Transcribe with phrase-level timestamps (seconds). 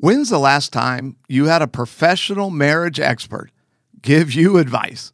[0.00, 3.50] When's the last time you had a professional marriage expert
[4.00, 5.12] give you advice,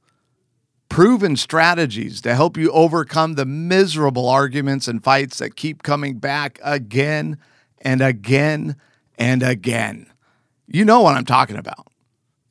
[0.91, 6.61] proven strategies to help you overcome the miserable arguments and fights that keep coming back
[6.63, 7.39] again
[7.81, 8.77] and again
[9.17, 10.07] and again?
[10.67, 11.89] You know what I'm talking about.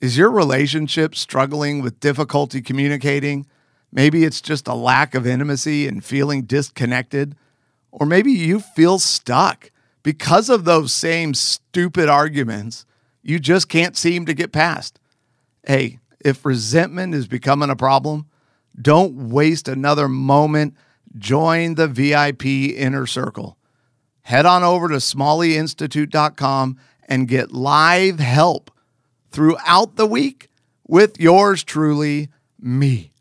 [0.02, 3.45] Is your relationship struggling with difficulty communicating?
[3.91, 7.36] Maybe it's just a lack of intimacy and feeling disconnected.
[7.91, 9.70] Or maybe you feel stuck
[10.04, 12.86] because of those same stupid arguments
[13.23, 15.00] you just can't seem to get past.
[15.65, 18.28] Hey, if resentment is becoming a problem,
[18.79, 20.75] don't waste another moment.
[21.18, 23.57] Join the VIP inner circle.
[24.23, 28.71] Head on over to smalleyinstitute.com and get live help
[29.31, 30.50] throughout the week
[30.87, 33.11] with yours truly, me.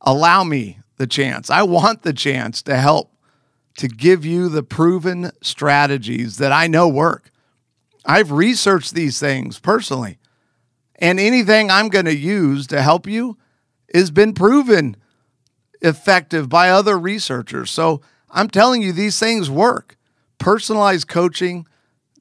[0.00, 1.50] Allow me the chance.
[1.50, 3.12] I want the chance to help
[3.78, 7.30] to give you the proven strategies that I know work.
[8.04, 10.18] I've researched these things personally,
[10.96, 13.38] and anything I'm going to use to help you
[13.94, 14.96] has been proven
[15.80, 17.70] effective by other researchers.
[17.70, 19.96] So I'm telling you, these things work.
[20.38, 21.66] Personalized coaching,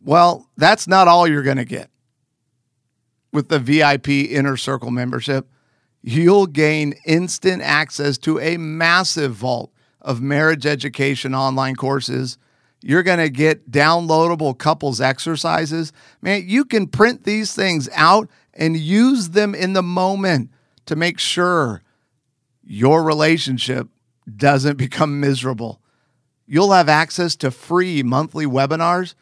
[0.01, 1.89] well, that's not all you're going to get
[3.33, 5.47] with the VIP Inner Circle membership.
[6.03, 9.71] You'll gain instant access to a massive vault
[10.07, 12.37] of marriage education online courses.
[12.81, 15.91] You're going to get downloadable couples exercises.
[16.21, 20.49] Man, you can print these things out and use them in the moment
[20.85, 21.83] to make sure
[22.63, 23.89] your relationship
[24.33, 25.81] doesn't become miserable.
[26.45, 29.13] You'll have access to free monthly webinars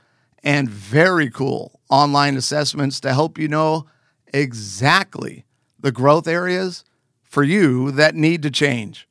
[0.44, 3.88] and very cool online assessments to help you know
[4.32, 5.46] exactly
[5.80, 6.84] the growth areas
[7.24, 9.08] for you that need to change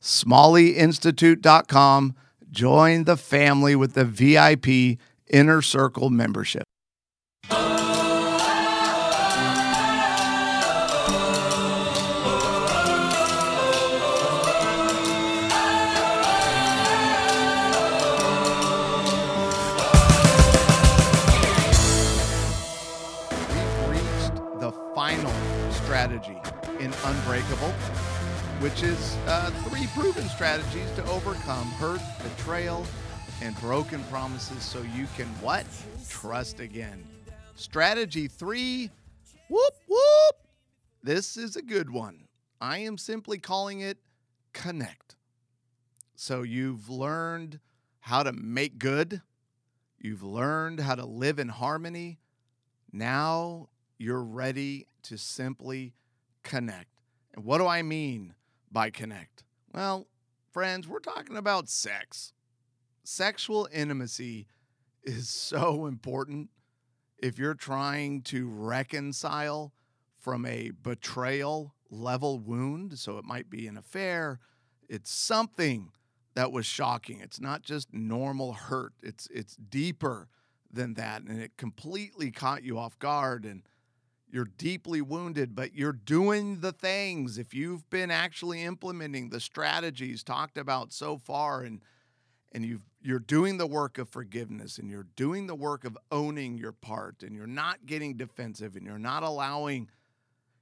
[0.00, 2.14] smalleyinstitute.com.
[2.50, 4.98] Join the family with the VIP
[5.28, 6.64] Inner Circle membership.
[23.48, 25.32] We've reached the final
[25.70, 26.36] strategy
[26.80, 27.72] in Unbreakable
[28.60, 32.84] which is uh, three proven strategies to overcome hurt, betrayal,
[33.40, 35.64] and broken promises so you can what?
[36.10, 37.02] Trust again.
[37.54, 38.90] Strategy three,
[39.48, 40.36] whoop, whoop.
[41.02, 42.28] This is a good one.
[42.60, 43.96] I am simply calling it
[44.52, 45.16] connect.
[46.14, 47.60] So you've learned
[48.00, 49.22] how to make good,
[49.98, 52.18] you've learned how to live in harmony.
[52.92, 55.94] Now you're ready to simply
[56.42, 56.90] connect.
[57.34, 58.34] And what do I mean
[58.70, 59.44] by connect?
[59.72, 60.06] Well,
[60.52, 62.32] friends, we're talking about sex.
[63.04, 64.46] Sexual intimacy
[65.02, 66.50] is so important
[67.18, 69.72] if you're trying to reconcile
[70.18, 72.98] from a betrayal level wound.
[72.98, 74.40] So it might be an affair,
[74.88, 75.92] it's something
[76.34, 77.20] that was shocking.
[77.20, 80.28] It's not just normal hurt, it's, it's deeper
[80.72, 81.22] than that.
[81.22, 83.44] And it completely caught you off guard.
[83.44, 83.62] And
[84.32, 87.38] you're deeply wounded, but you're doing the things.
[87.38, 91.80] If you've been actually implementing the strategies talked about so far and
[92.52, 96.58] and you you're doing the work of forgiveness and you're doing the work of owning
[96.58, 99.88] your part and you're not getting defensive and you're not allowing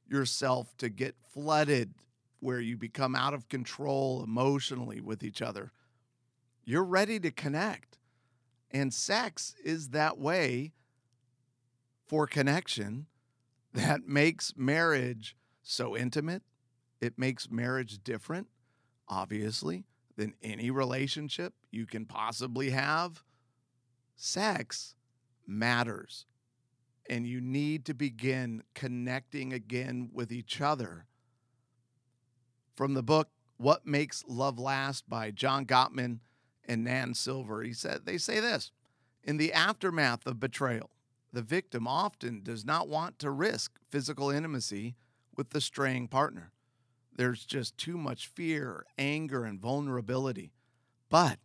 [0.08, 1.94] yourself to get flooded
[2.40, 5.72] where you become out of control emotionally with each other.
[6.64, 7.98] You're ready to connect.
[8.70, 10.72] And sex is that way
[12.06, 13.06] for connection
[13.74, 16.42] that makes marriage so intimate.
[17.00, 18.48] It makes marriage different,
[19.08, 19.84] obviously,
[20.16, 23.22] than any relationship you can possibly have.
[24.16, 24.94] Sex
[25.46, 26.26] matters.
[27.08, 31.06] And you need to begin connecting again with each other.
[32.74, 36.18] From the book What Makes Love Last by John Gottman
[36.66, 38.72] and Nan Silver, he said they say this
[39.24, 40.90] in the aftermath of betrayal,
[41.32, 44.96] the victim often does not want to risk physical intimacy
[45.36, 46.52] with the straying partner.
[47.14, 50.52] There's just too much fear, anger, and vulnerability.
[51.08, 51.38] But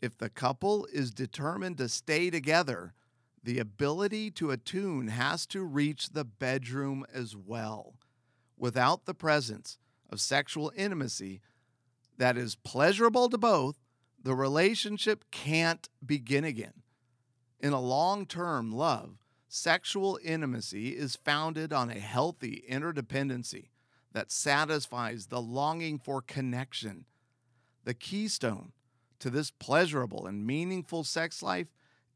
[0.00, 2.94] if the couple is determined to stay together,
[3.42, 7.94] the ability to attune has to reach the bedroom as well.
[8.56, 9.78] Without the presence
[10.10, 11.40] of sexual intimacy
[12.18, 13.78] that is pleasurable to both,
[14.22, 16.82] the relationship can't begin again.
[17.58, 19.16] In a long term love,
[19.50, 23.68] sexual intimacy is founded on a healthy interdependency
[24.12, 27.04] that satisfies the longing for connection.
[27.84, 28.70] The keystone
[29.18, 31.66] to this pleasurable and meaningful sex life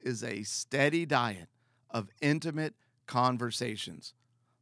[0.00, 1.48] is a steady diet
[1.90, 2.74] of intimate
[3.06, 4.14] conversations.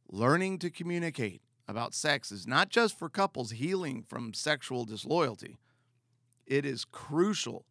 [0.09, 5.59] Learning to communicate about sex is not just for couples healing from sexual disloyalty,
[6.47, 7.65] it is crucial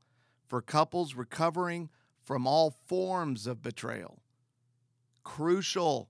[0.46, 1.90] for couples recovering
[2.22, 4.21] from all forms of betrayal.
[5.22, 6.08] Crucial,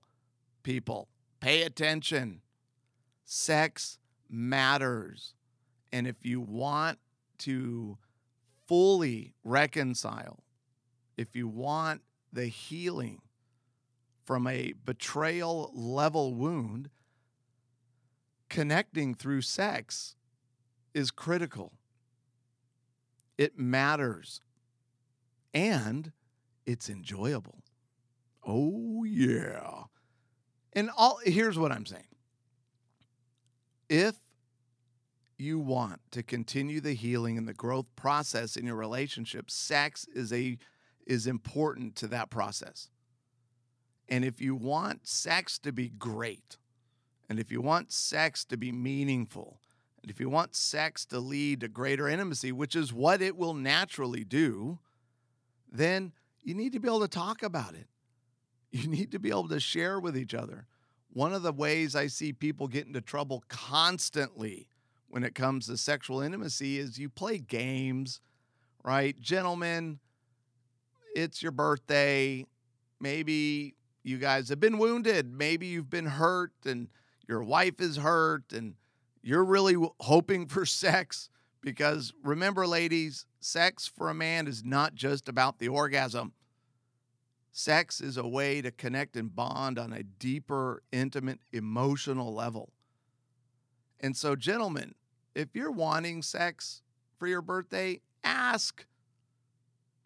[0.63, 1.07] people.
[1.39, 2.41] Pay attention.
[3.25, 3.97] Sex
[4.29, 5.33] matters.
[5.91, 6.99] And if you want
[7.39, 7.97] to
[8.67, 10.43] fully reconcile,
[11.17, 12.01] if you want
[12.31, 13.21] the healing
[14.25, 16.89] from a betrayal level wound,
[18.49, 20.15] connecting through sex
[20.93, 21.73] is critical.
[23.37, 24.41] It matters.
[25.53, 26.11] And
[26.65, 27.62] it's enjoyable.
[28.45, 29.83] Oh, yeah.
[30.73, 32.03] And all here's what I'm saying.
[33.89, 34.15] If
[35.37, 40.33] you want to continue the healing and the growth process in your relationship, sex is
[40.33, 40.57] a
[41.05, 42.89] is important to that process.
[44.09, 46.57] And if you want sex to be great,
[47.29, 49.59] and if you want sex to be meaningful,
[50.01, 53.53] and if you want sex to lead to greater intimacy, which is what it will
[53.53, 54.79] naturally do,
[55.71, 56.11] then
[56.43, 57.87] you need to be able to talk about it.
[58.73, 60.65] You need to be able to share with each other.
[61.11, 64.67] One of the ways I see people get into trouble constantly
[65.09, 68.19] when it comes to sexual intimacy is you play games,
[68.83, 69.19] right?
[69.21, 69.99] Gentlemen,
[71.15, 72.47] it's your birthday.
[72.99, 75.31] Maybe you guys have been wounded.
[75.31, 76.87] Maybe you've been hurt and
[77.27, 78.73] your wife is hurt and
[79.21, 81.29] you're really hoping for sex
[81.61, 86.33] because remember, ladies, sex for a man is not just about the orgasm.
[87.55, 92.73] Sex is a way to connect and bond on a deeper, intimate, emotional level.
[93.99, 94.95] And so, gentlemen,
[95.35, 96.81] if you're wanting sex
[97.19, 98.87] for your birthday, ask.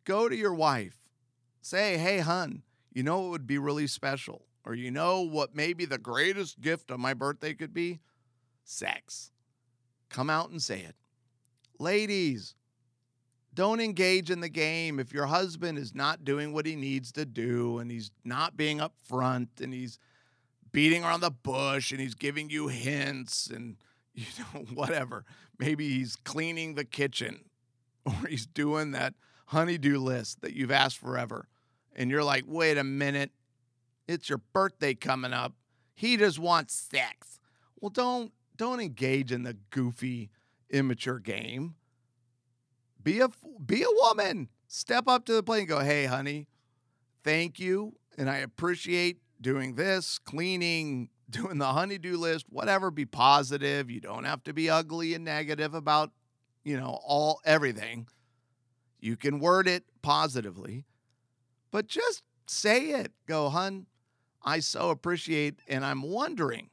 [0.04, 0.98] Go to your wife.
[1.62, 2.64] Say, hey, hun,
[2.94, 4.46] you know what would be really special?
[4.66, 8.02] Or you know what maybe the greatest gift on my birthday could be?
[8.66, 9.32] Sex.
[10.10, 10.96] Come out and say it.
[11.80, 12.56] Ladies,
[13.58, 17.26] don't engage in the game if your husband is not doing what he needs to
[17.26, 19.98] do and he's not being upfront and he's
[20.72, 23.78] beating around the bush and he's giving you hints and
[24.14, 25.26] you know whatever.
[25.58, 27.46] Maybe he's cleaning the kitchen
[28.06, 29.16] or he's doing that
[29.48, 31.48] honeydew list that you've asked forever.
[31.96, 33.32] And you're like wait a minute.
[34.08, 35.54] It's your birthday coming up.
[35.96, 37.40] He just wants sex.
[37.82, 40.30] Well don't don't engage in the goofy
[40.70, 41.74] immature game.
[43.08, 43.30] Be a
[43.66, 44.50] be a woman.
[44.68, 46.50] Step up to the plate and go, "Hey, honey,
[47.24, 52.92] thank you, and I appreciate doing this, cleaning, doing the honeydew list, whatever.
[52.92, 53.90] Be positive.
[53.90, 56.12] You don't have to be ugly and negative about,
[56.66, 58.10] you know, all everything.
[59.00, 60.84] You can word it positively,
[61.72, 63.14] but just say it.
[63.26, 63.86] Go, hun.
[64.44, 66.72] I so appreciate, and I'm wondering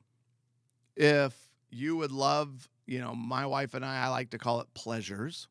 [0.97, 4.67] if you would love you know, my wife and I, I like to call it
[4.75, 5.49] pleasures.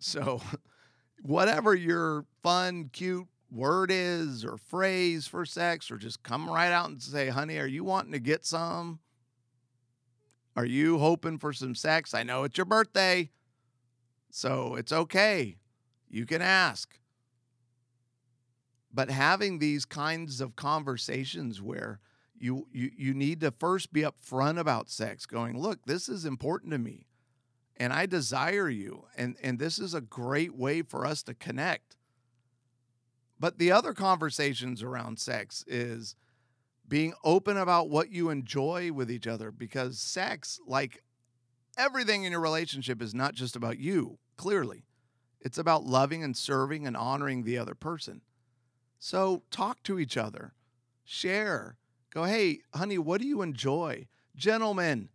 [0.00, 0.40] So,
[1.22, 6.88] whatever your fun, cute word is or phrase for sex, or just come right out
[6.88, 9.00] and say, honey, are you wanting to get some?
[10.56, 12.14] Are you hoping for some sex?
[12.14, 13.30] I know it's your birthday,
[14.30, 15.56] so it's okay.
[16.08, 16.98] You can ask.
[18.92, 22.00] But having these kinds of conversations where
[22.36, 26.72] you, you, you need to first be upfront about sex, going, look, this is important
[26.72, 27.06] to me
[27.80, 29.06] and I desire you.
[29.16, 31.96] And, and this is a great way for us to connect.
[33.40, 36.14] But the other conversations around sex is
[36.86, 41.02] being open about what you enjoy with each other because sex, like
[41.78, 44.84] everything in your relationship, is not just about you, clearly.
[45.40, 48.20] It's about loving and serving and honoring the other person.
[48.98, 50.52] So talk to each other,
[51.02, 51.78] share,
[52.12, 54.08] Go, hey, honey, what do you enjoy?
[54.34, 55.10] Gentlemen,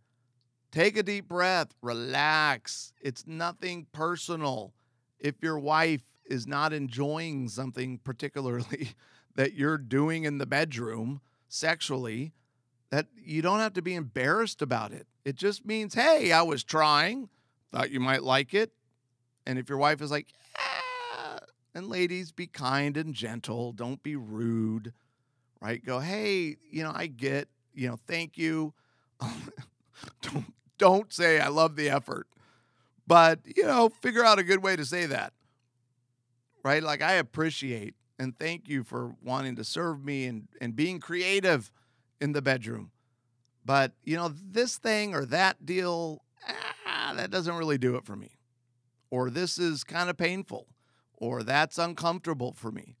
[0.70, 2.92] take a deep breath, relax.
[3.00, 4.72] It's nothing personal.
[5.18, 8.90] If your wife is not enjoying something particularly
[9.34, 12.32] that you're doing in the bedroom sexually,
[12.90, 15.06] that you don't have to be embarrassed about it.
[15.24, 17.28] It just means, hey, I was trying,
[17.72, 18.72] thought you might like it.
[19.46, 21.38] And if your wife is like, ah,
[21.74, 24.92] and ladies, be kind and gentle, don't be rude
[25.60, 25.84] right?
[25.84, 28.72] Go, hey, you know, I get, you know, thank you.
[30.22, 32.26] don't, don't say I love the effort,
[33.06, 35.32] but, you know, figure out a good way to say that,
[36.62, 36.82] right?
[36.82, 41.70] Like, I appreciate and thank you for wanting to serve me and, and being creative
[42.20, 42.90] in the bedroom.
[43.64, 46.22] But, you know, this thing or that deal,
[46.86, 48.30] ah, that doesn't really do it for me.
[49.10, 50.66] Or this is kind of painful,
[51.14, 52.96] or that's uncomfortable for me.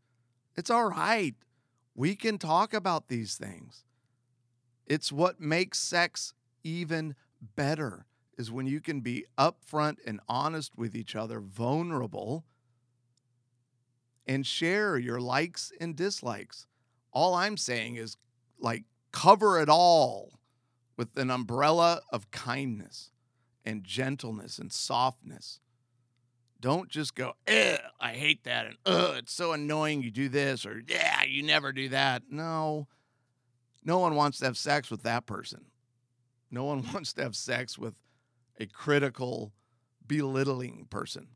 [0.56, 1.34] It's all right
[1.94, 3.84] We can talk about these things.
[4.86, 6.34] It's what makes sex
[6.66, 7.14] even
[7.54, 8.06] better
[8.36, 12.44] is when you can be upfront and honest with each other, vulnerable,
[14.26, 16.66] and share your likes and dislikes.
[17.12, 18.16] All I'm saying is
[18.58, 20.40] like cover it all
[20.96, 23.12] with an umbrella of kindness
[23.64, 25.60] and gentleness and softness.
[26.58, 30.82] Don't just go, I hate that, and ugh, it's so annoying you do this, or
[30.86, 32.24] yeah, you never do that.
[32.30, 32.88] No,
[33.84, 35.66] no one wants to have sex with that person.
[36.50, 37.94] No one wants to have sex with
[38.58, 39.52] a critical,
[40.06, 41.28] belittling person.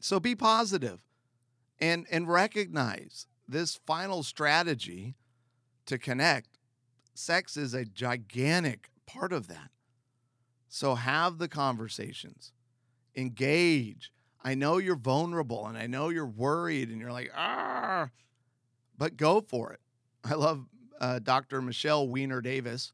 [0.00, 1.04] So be positive
[1.80, 5.14] and, and recognize this final strategy
[5.86, 6.58] to connect.
[7.14, 9.70] Sex is a gigantic part of that.
[10.68, 12.52] So have the conversations,
[13.14, 14.10] engage.
[14.42, 18.08] I know you're vulnerable and I know you're worried and you're like, ah,
[18.98, 19.80] but go for it.
[20.24, 20.66] I love
[21.00, 21.62] uh, Dr.
[21.62, 22.92] Michele Weiner Davis,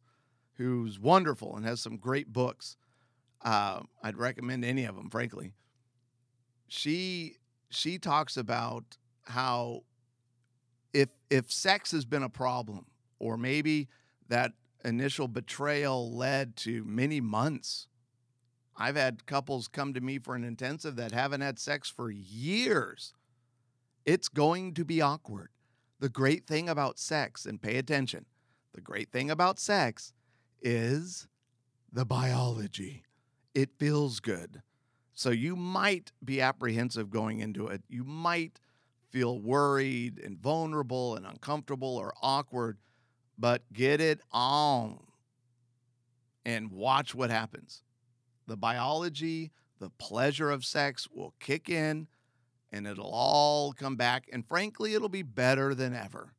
[0.61, 2.77] who's wonderful and has some great books.
[3.43, 5.55] Uh, I'd recommend any of them, frankly.
[6.69, 7.37] She
[7.71, 9.85] she talks about how
[10.93, 12.87] if if sex has been a problem,
[13.19, 13.89] or maybe
[14.29, 14.53] that
[14.85, 17.87] initial betrayal led to many months.
[18.77, 23.13] I've had couples come to me for an intensive that haven't had sex for years.
[24.07, 25.51] It's going to be awkward.
[25.99, 28.27] The great thing about sex, and pay attention,
[28.75, 30.15] the great thing about sex
[30.63, 31.29] is
[31.93, 33.05] the biology.
[33.55, 34.63] It feels good.
[35.13, 37.83] So you might be apprehensive going into it.
[37.89, 38.61] You might
[39.11, 42.79] feel worried and vulnerable and uncomfortable or awkward,
[43.39, 44.99] but get it on
[46.45, 47.83] and watch what happens.
[48.47, 52.07] The biology, the pleasure of sex will kick in
[52.73, 54.29] and it'll all come back.
[54.33, 56.35] And frankly, it'll be better than ever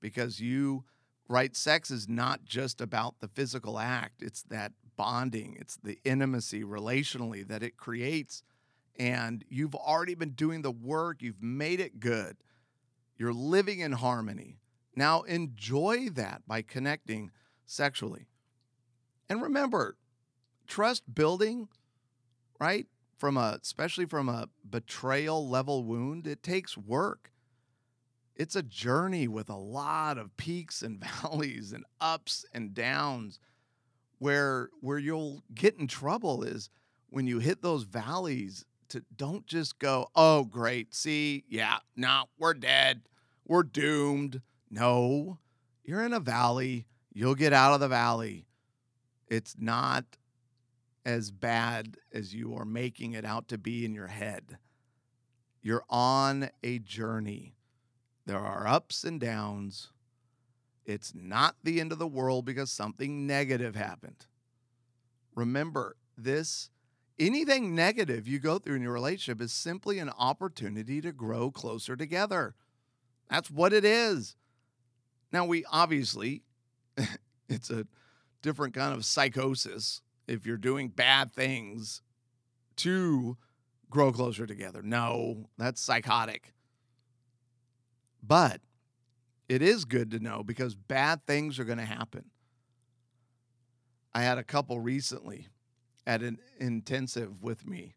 [0.00, 0.84] because you,
[1.30, 1.56] right?
[1.56, 7.46] Sex is not just about the physical act, it's that bonding, it's the intimacy relationally
[7.46, 8.42] that it creates.
[8.98, 12.36] And you've already been doing the work, you've made it good,
[13.16, 14.58] you're living in harmony.
[14.96, 17.30] Now enjoy that by connecting
[17.64, 18.26] sexually.
[19.28, 19.96] And remember,
[20.66, 21.68] trust building,
[22.58, 22.86] right?
[23.20, 27.30] from a especially from a betrayal level wound, it takes work.
[28.40, 33.38] It's a journey with a lot of peaks and valleys and ups and downs
[34.18, 36.70] where where you'll get in trouble is
[37.10, 40.94] when you hit those valleys to don't just go, "Oh, great.
[40.94, 43.02] See, yeah, no, we're dead.
[43.46, 45.38] We're doomed." No.
[45.84, 46.86] You're in a valley.
[47.12, 48.46] You'll get out of the valley.
[49.28, 50.16] It's not
[51.04, 54.56] as bad as you are making it out to be in your head.
[55.60, 57.56] You're on a journey.
[58.30, 59.88] There are ups and downs.
[60.86, 64.24] It's not the end of the world because something negative happened.
[65.34, 66.70] Remember, this
[67.18, 71.96] anything negative you go through in your relationship is simply an opportunity to grow closer
[71.96, 72.54] together.
[73.28, 74.36] That's what it is.
[75.32, 76.44] Now, we obviously,
[77.48, 77.84] it's a
[78.42, 82.00] different kind of psychosis if you're doing bad things
[82.76, 83.36] to
[83.90, 84.82] grow closer together.
[84.82, 86.52] No, that's psychotic.
[88.30, 88.60] But
[89.48, 92.26] it is good to know because bad things are going to happen.
[94.14, 95.48] I had a couple recently
[96.06, 97.96] at an intensive with me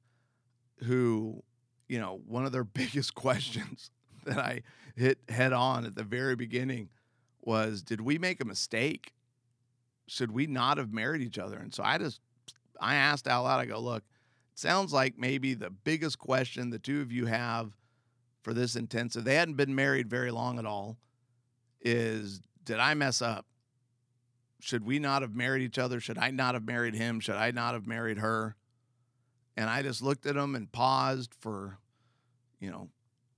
[0.86, 1.44] who,
[1.88, 3.92] you know, one of their biggest questions
[4.26, 4.64] that I
[4.96, 6.90] hit head on at the very beginning
[7.42, 9.14] was Did we make a mistake?
[10.08, 11.58] should we not have married each other?
[11.58, 12.20] And so I just,
[12.82, 14.04] I asked out loud, I go, look,
[14.52, 17.72] it sounds like maybe the biggest question the two of you have
[18.44, 20.98] for this intensive, they hadn't been married very long at all,
[21.82, 23.46] is did I mess up?
[24.60, 26.00] Should we not have married each other?
[26.00, 27.20] Should I not have married him?
[27.20, 28.56] Should I not have married her?
[29.58, 31.80] And I just looked at him and paused for,
[32.60, 32.90] you know,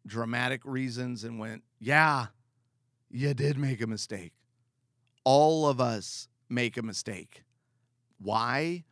[0.05, 2.27] dramatic reasons and went, yeah,
[3.09, 4.33] you did make a mistake.
[5.23, 7.43] All of us make a mistake.
[8.19, 8.83] Why?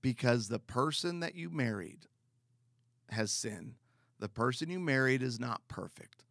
[0.00, 2.06] Because the person that you married
[3.10, 3.74] has sinned.
[4.20, 6.24] The person you married is not perfect.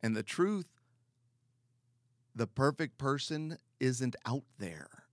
[0.00, 0.68] And the truth,
[2.34, 5.04] the perfect person isn't out there.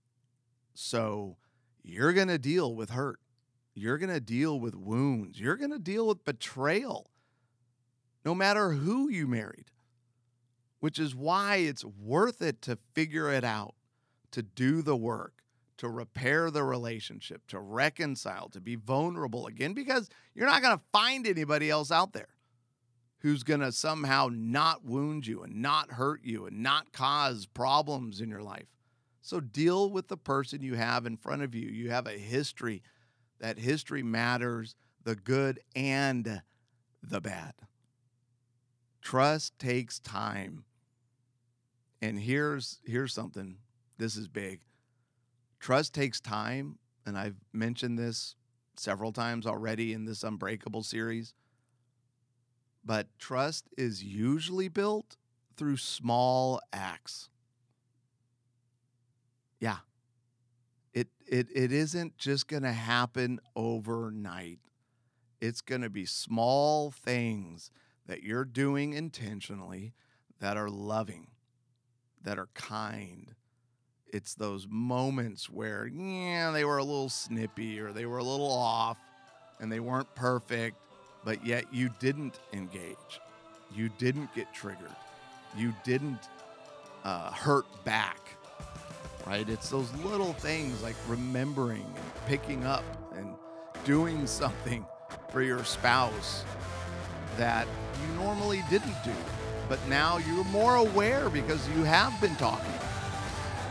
[0.74, 1.36] So
[1.82, 3.18] you're going to deal with hurt.
[3.74, 5.40] You're going to deal with wounds.
[5.40, 7.10] You're going to deal with betrayal,
[8.24, 9.72] no matter who you married,
[10.78, 13.74] which is why it's worth it to figure it out
[14.30, 15.42] to do the work,
[15.80, 20.84] to repair the relationship, to reconcile, to be vulnerable again, because you're not going to
[20.92, 22.28] find anybody else out there
[23.20, 28.20] who's going to somehow not wound you and not hurt you and not cause problems
[28.20, 28.66] in your life.
[29.22, 31.70] So deal with the person you have in front of you.
[31.70, 32.82] You have a history.
[33.40, 36.42] That history matters, the good and
[37.02, 37.54] the bad.
[39.00, 40.64] Trust takes time.
[42.02, 43.56] And here's here's something.
[43.96, 44.60] This is big.
[45.60, 48.34] Trust takes time, and I've mentioned this
[48.76, 51.34] several times already in this Unbreakable series.
[52.82, 55.18] But trust is usually built
[55.56, 57.28] through small acts.
[59.60, 59.78] Yeah.
[60.94, 64.60] It it it isn't just going to happen overnight.
[65.42, 67.70] It's going to be small things
[68.06, 69.92] that you're doing intentionally
[70.40, 71.28] that are loving,
[72.22, 73.34] that are kind.
[74.12, 78.50] It's those moments where, yeah, they were a little snippy or they were a little
[78.50, 78.98] off
[79.60, 80.76] and they weren't perfect,
[81.24, 83.20] but yet you didn't engage.
[83.74, 84.94] You didn't get triggered.
[85.56, 86.28] You didn't
[87.04, 88.20] uh, hurt back,
[89.26, 89.48] right?
[89.48, 92.84] It's those little things like remembering and picking up
[93.16, 93.28] and
[93.84, 94.84] doing something
[95.30, 96.44] for your spouse
[97.36, 97.66] that
[98.00, 99.12] you normally didn't do.
[99.68, 102.74] But now you're more aware because you have been talking,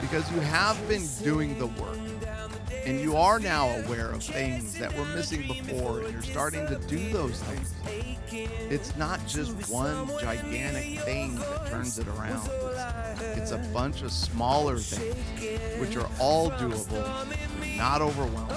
[0.01, 1.97] because you have been doing the work.
[2.85, 6.75] And you are now aware of things that were missing before, and you're starting to
[6.87, 7.73] do those things.
[8.31, 12.49] It's not just one gigantic thing that turns it around.
[13.37, 18.55] It's, a bunch of smaller things, which are all doable, not overwhelming,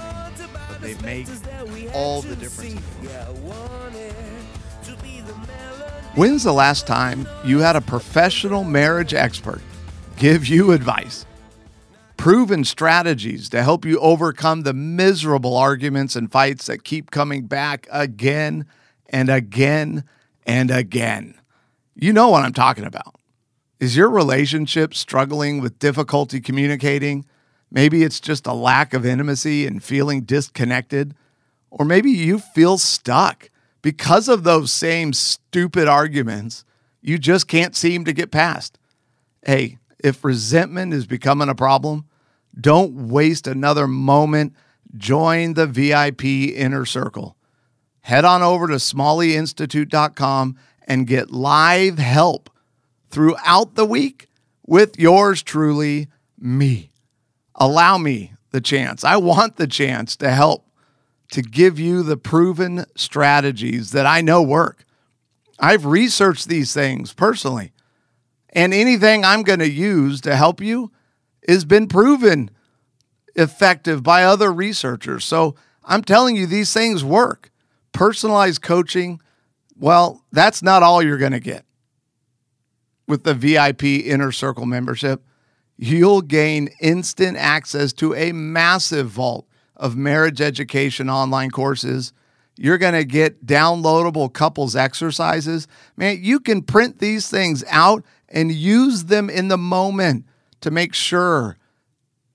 [0.69, 1.27] but they make
[1.95, 2.81] all the difference.
[6.15, 9.63] When's the last time you had a professional marriage expert
[10.17, 11.25] give you advice?
[12.23, 17.89] Proven strategies to help you overcome the miserable arguments and fights that keep coming back
[17.91, 18.65] again
[19.09, 20.05] and again
[20.47, 21.35] and again.
[21.97, 23.17] You know what I'm talking about.
[23.81, 27.25] Is your relationship struggling with difficulty communicating?
[27.73, 31.17] Maybe it's just a lack of intimacy and feeling disconnected.
[31.73, 33.51] Or maybe you feel stuck
[33.83, 36.65] because of those same stupid arguments,
[37.01, 38.79] you just can't seem to get past.
[39.45, 42.07] Hey, if resentment is becoming a problem,
[42.59, 44.55] don't waste another moment.
[44.97, 47.37] Join the VIP inner circle.
[48.03, 52.51] Head on over to smalleyinstitute.com and get live help
[53.11, 54.29] throughout the week
[54.67, 56.91] with yours truly, me.
[57.55, 59.05] Allow me the chance.
[59.05, 60.67] I want the chance to help
[61.33, 64.85] to give you the proven strategies that I know work.
[65.59, 67.73] I've researched these things personally,
[68.51, 70.91] and anything I'm going to use to help you
[71.49, 72.51] has been proven
[73.35, 75.25] effective by other researchers.
[75.25, 77.51] So I'm telling you, these things work.
[77.93, 79.21] Personalized coaching,
[79.77, 81.65] well, that's not all you're going to get
[83.07, 85.23] with the VIP Inner Circle membership.
[85.77, 92.13] You'll gain instant access to a massive vault of marriage education online courses.
[92.57, 95.67] You're going to get downloadable couples exercises.
[95.97, 100.25] Man, you can print these things out and use them in the moment
[100.63, 101.59] to make sure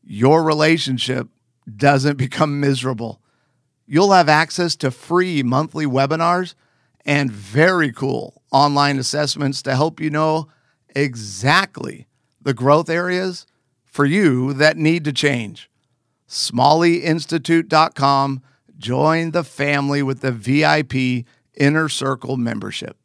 [0.04, 1.28] your relationship
[1.76, 3.22] doesn't become miserable.
[3.86, 6.56] You'll have access to free monthly webinars
[7.06, 10.48] and very cool online assessments to help you know
[10.96, 12.08] exactly
[12.42, 13.46] the growth areas
[13.86, 15.70] for you that need to change
[16.28, 18.42] smalleyinstitute.com.
[18.78, 22.96] Join the family with the VIP Inner Circle membership.